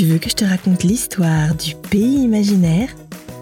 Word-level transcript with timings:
Tu 0.00 0.06
veux 0.06 0.16
que 0.16 0.30
je 0.30 0.34
te 0.34 0.46
raconte 0.46 0.82
l'histoire 0.82 1.54
du 1.54 1.74
pays 1.74 2.22
imaginaire? 2.22 2.88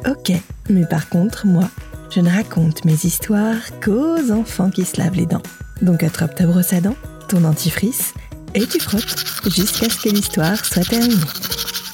Ok, 0.09 0.33
mais 0.69 0.85
par 0.87 1.09
contre, 1.09 1.47
moi, 1.47 1.71
je 2.11 2.19
ne 2.19 2.29
raconte 2.29 2.85
mes 2.85 2.97
histoires 3.05 3.79
qu'aux 3.81 4.33
enfants 4.33 4.69
qui 4.69 4.85
se 4.85 5.01
lavent 5.01 5.15
les 5.15 5.27
dents. 5.27 5.45
Donc 5.83 6.03
attrape 6.03 6.35
ta 6.35 6.47
brosse 6.47 6.73
à 6.73 6.81
dents, 6.81 6.97
ton 7.29 7.43
dentifrice, 7.43 8.13
et 8.57 8.67
tu 8.67 8.81
frottes 8.81 9.25
jusqu'à 9.47 9.89
ce 9.89 10.03
que 10.03 10.09
l'histoire 10.09 10.65
soit 10.65 10.83
terminée. 10.83 11.15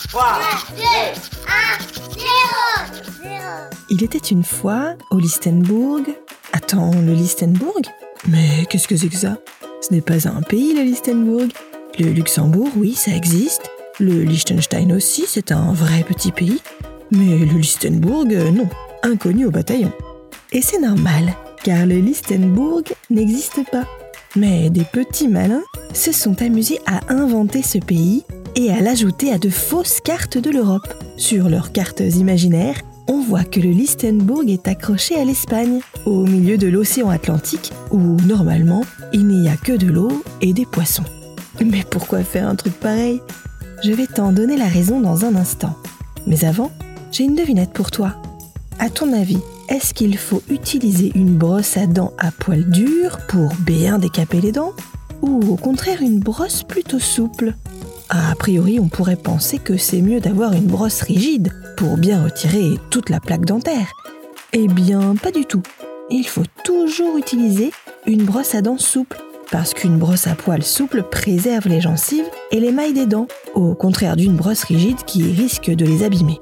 3, 0.08 0.39
2, 0.79 0.82
1, 0.82 2.14
0, 2.14 3.36
Il 3.90 4.03
était 4.03 4.17
une 4.17 4.44
fois 4.44 4.94
au 5.11 5.18
Listenbourg. 5.18 6.07
Attends, 6.54 6.90
le 7.03 7.12
Listenbourg 7.12 7.82
Mais 8.29 8.64
qu'est-ce 8.71 8.89
que 8.89 8.96
c'est 8.96 9.11
que 9.11 9.18
ça? 9.18 9.36
Ce 9.82 9.93
n'est 9.93 10.00
pas 10.00 10.26
un 10.26 10.40
pays, 10.40 10.75
le 10.75 10.85
Listenbourg. 10.85 11.49
Le 11.99 12.12
Luxembourg, 12.12 12.71
oui, 12.76 12.94
ça 12.94 13.11
existe. 13.11 13.71
Le 14.00 14.25
Liechtenstein 14.25 14.93
aussi, 14.93 15.25
c'est 15.29 15.53
un 15.53 15.72
vrai 15.72 16.02
petit 16.02 16.32
pays. 16.32 16.61
Mais 17.12 17.39
le 17.39 17.58
Listenbourg, 17.58 18.25
euh, 18.30 18.50
non, 18.50 18.68
inconnu 19.04 19.46
au 19.46 19.52
bataillon. 19.52 19.93
Et 20.52 20.62
c'est 20.62 20.80
normal, 20.80 21.32
car 21.62 21.86
le 21.86 21.99
Listenbourg 21.99 22.82
n'existe 23.08 23.61
pas. 23.71 23.86
Mais 24.35 24.68
des 24.68 24.82
petits 24.82 25.29
malins 25.29 25.62
se 25.93 26.11
sont 26.11 26.43
amusés 26.43 26.80
à 26.86 27.12
inventer 27.12 27.62
ce 27.62 27.79
pays 27.79 28.25
et 28.57 28.72
à 28.72 28.80
l'ajouter 28.80 29.32
à 29.32 29.38
de 29.38 29.49
fausses 29.49 30.00
cartes 30.00 30.38
de 30.38 30.50
l'Europe. 30.50 30.93
Sur 31.16 31.49
leurs 31.49 31.71
cartes 31.71 32.00
imaginaires, 32.00 32.80
on 33.06 33.20
voit 33.20 33.44
que 33.44 33.61
le 33.61 33.70
Listenbourg 33.70 34.42
est 34.48 34.66
accroché 34.66 35.14
à 35.14 35.24
l'Espagne, 35.24 35.80
au 36.05 36.24
milieu 36.24 36.58
de 36.58 36.66
l'océan 36.66 37.11
Atlantique, 37.11 37.72
où 37.92 38.16
normalement 38.27 38.83
il 39.12 39.27
n'y 39.28 39.48
a 39.48 39.56
que 39.56 39.72
de 39.72 39.86
l'eau 39.86 40.24
et 40.41 40.52
des 40.52 40.66
poissons. 40.66 41.04
Mais 41.64 41.84
pourquoi 41.88 42.24
faire 42.24 42.48
un 42.48 42.56
truc 42.56 42.72
pareil? 42.74 43.20
Je 43.84 43.92
vais 43.92 44.06
t'en 44.06 44.32
donner 44.32 44.56
la 44.56 44.66
raison 44.66 44.98
dans 44.98 45.27
un 45.27 45.36
instant. 45.36 45.77
Mais 46.27 46.46
avant, 46.46 46.70
j'ai 47.12 47.24
une 47.24 47.34
devinette 47.34 47.74
pour 47.74 47.91
toi. 47.91 48.14
À 48.78 48.88
ton 48.88 49.12
avis, 49.12 49.41
est-ce 49.68 49.92
qu'il 49.92 50.16
faut 50.16 50.42
utiliser 50.48 51.12
une 51.14 51.36
brosse 51.36 51.76
à 51.76 51.86
dents 51.86 52.14
à 52.16 52.30
poil 52.30 52.64
dur 52.70 53.18
pour 53.28 53.54
bien 53.56 53.98
décaper 53.98 54.41
les 54.41 54.52
dents 54.52 54.72
Ou 55.20 55.52
au 55.52 55.56
contraire 55.56 56.00
une 56.00 56.18
brosse 56.18 56.62
plutôt 56.62 56.98
souple? 56.98 57.52
A 58.08 58.34
priori, 58.36 58.80
on 58.80 58.88
pourrait 58.88 59.16
penser 59.16 59.58
que 59.58 59.76
c'est 59.76 60.00
mieux 60.00 60.20
d'avoir 60.20 60.54
une 60.54 60.64
brosse 60.66 61.02
rigide 61.02 61.52
pour 61.76 61.98
bien 61.98 62.24
retirer 62.24 62.78
toute 62.88 63.10
la 63.10 63.20
plaque 63.20 63.44
dentaire. 63.44 63.92
Eh 64.54 64.66
bien, 64.66 65.14
pas 65.14 65.30
du 65.30 65.44
tout. 65.44 65.62
Il 66.08 66.26
faut 66.26 66.46
toujours 66.64 67.19
utiliser 67.19 67.70
une 68.06 68.24
brosse 68.24 68.54
à 68.54 68.62
dents 68.62 68.78
souple 68.78 69.22
parce 69.55 69.72
qu'une 69.72 69.98
brosse 69.98 70.27
à 70.27 70.34
poil 70.34 70.64
souple 70.64 71.05
préserve 71.05 71.69
les 71.69 71.80
gencives 71.80 72.28
et 72.50 72.58
les 72.58 72.72
mailles 72.72 72.92
des 72.92 73.06
dents, 73.06 73.28
au 73.55 73.77
contraire 73.77 74.16
d'une 74.16 74.34
brosse 74.34 74.64
rigide 74.64 75.05
qui 75.06 75.22
risque 75.22 75.70
de 75.70 75.86
les 75.86 76.02
abîmer. 76.02 76.41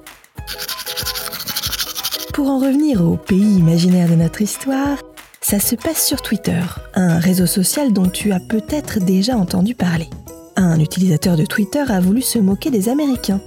Pour 2.32 2.48
en 2.48 2.58
revenir 2.58 3.04
au 3.04 3.18
pays 3.18 3.58
imaginaire 3.58 4.08
de 4.08 4.14
notre 4.14 4.40
histoire, 4.40 4.96
ça 5.42 5.60
se 5.60 5.74
passe 5.74 6.02
sur 6.02 6.22
Twitter, 6.22 6.62
un 6.94 7.18
réseau 7.18 7.44
social 7.44 7.92
dont 7.92 8.08
tu 8.08 8.32
as 8.32 8.40
peut-être 8.40 8.98
déjà 8.98 9.36
entendu 9.36 9.74
parler. 9.74 10.08
Un 10.56 10.80
utilisateur 10.80 11.36
de 11.36 11.44
Twitter 11.44 11.84
a 11.86 12.00
voulu 12.00 12.22
se 12.22 12.38
moquer 12.38 12.70
des 12.70 12.88
Américains, 12.88 13.42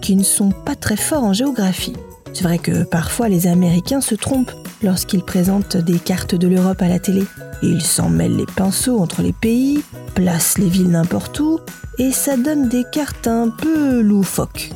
qui 0.00 0.16
ne 0.16 0.24
sont 0.24 0.48
pas 0.48 0.76
très 0.76 0.96
forts 0.96 1.24
en 1.24 1.34
géographie. 1.34 1.92
C'est 2.32 2.44
vrai 2.44 2.56
que 2.56 2.84
parfois 2.84 3.28
les 3.28 3.48
Américains 3.48 4.00
se 4.00 4.14
trompent 4.14 4.54
lorsqu'ils 4.82 5.22
présentent 5.22 5.76
des 5.76 5.98
cartes 5.98 6.34
de 6.34 6.48
l'Europe 6.48 6.82
à 6.82 6.88
la 6.88 6.98
télé. 6.98 7.24
Ils 7.62 7.82
s'en 7.82 8.08
mêlent 8.08 8.36
les 8.36 8.46
pinceaux 8.46 8.98
entre 8.98 9.22
les 9.22 9.32
pays, 9.32 9.82
placent 10.14 10.58
les 10.58 10.68
villes 10.68 10.90
n'importe 10.90 11.38
où, 11.40 11.60
et 11.98 12.12
ça 12.12 12.36
donne 12.36 12.68
des 12.68 12.84
cartes 12.90 13.26
un 13.26 13.48
peu 13.48 14.00
loufoques. 14.00 14.70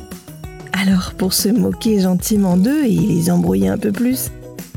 Alors, 0.73 1.13
pour 1.17 1.33
se 1.33 1.49
moquer 1.49 1.99
gentiment 2.01 2.57
d'eux 2.57 2.83
et 2.83 2.89
les 2.89 3.31
embrouiller 3.31 3.69
un 3.69 3.77
peu 3.77 3.91
plus, 3.91 4.29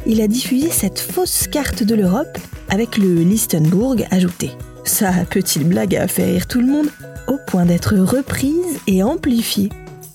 il 0.06 0.20
a 0.20 0.28
diffusé 0.28 0.70
cette 0.70 1.00
fausse 1.00 1.46
carte 1.48 1.82
de 1.82 1.94
l'Europe 1.94 2.38
avec 2.70 2.96
le 2.96 3.22
Listenbourg 3.22 3.96
ajouté. 4.10 4.52
Sa 4.84 5.12
petite 5.28 5.68
blague 5.68 5.96
a 5.96 6.08
fait 6.08 6.24
rire 6.24 6.46
tout 6.46 6.60
le 6.60 6.66
monde 6.66 6.88
au 7.26 7.36
point 7.46 7.66
d'être 7.66 7.94
reprise 7.96 8.78
et 8.86 9.02
amplifiée. 9.02 9.68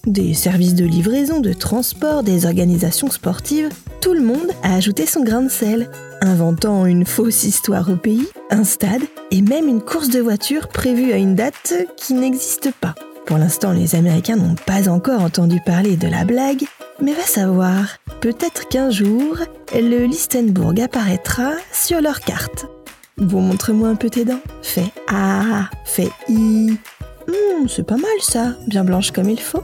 Des 0.07 0.33
services 0.33 0.75
de 0.75 0.83
livraison, 0.83 1.39
de 1.39 1.53
transport, 1.53 2.23
des 2.23 2.45
organisations 2.45 3.09
sportives, 3.09 3.69
tout 4.01 4.13
le 4.13 4.19
monde 4.19 4.51
a 4.61 4.75
ajouté 4.75 5.05
son 5.05 5.23
grain 5.23 5.43
de 5.43 5.49
sel, 5.49 5.89
inventant 6.19 6.85
une 6.85 7.05
fausse 7.05 7.45
histoire 7.45 7.89
au 7.89 7.95
pays, 7.95 8.27
un 8.51 8.65
stade 8.65 9.03
et 9.31 9.41
même 9.41 9.69
une 9.69 9.81
course 9.81 10.09
de 10.09 10.19
voiture 10.19 10.67
prévue 10.67 11.13
à 11.13 11.17
une 11.17 11.35
date 11.35 11.73
qui 11.95 12.15
n'existe 12.15 12.71
pas. 12.81 12.95
Pour 13.25 13.37
l'instant, 13.37 13.71
les 13.71 13.95
Américains 13.95 14.35
n'ont 14.35 14.55
pas 14.55 14.89
encore 14.89 15.21
entendu 15.21 15.61
parler 15.65 15.95
de 15.95 16.09
la 16.09 16.25
blague, 16.25 16.65
mais 17.01 17.13
va 17.13 17.23
savoir, 17.23 17.85
peut-être 18.19 18.67
qu'un 18.67 18.89
jour, 18.89 19.37
le 19.73 20.03
Listenbourg 20.03 20.73
apparaîtra 20.83 21.53
sur 21.71 22.01
leur 22.01 22.19
carte. 22.19 22.65
Bon, 23.17 23.39
montre-moi 23.39 23.87
un 23.87 23.95
peu 23.95 24.09
tes 24.09 24.25
dents. 24.25 24.41
Fais 24.63 24.91
A, 25.07 25.69
fais 25.85 26.09
I. 26.27 26.77
Hmm, 27.25 27.67
c'est 27.69 27.87
pas 27.87 27.95
mal 27.95 28.11
ça, 28.19 28.57
bien 28.67 28.83
blanche 28.83 29.11
comme 29.11 29.29
il 29.29 29.39
faut. 29.39 29.63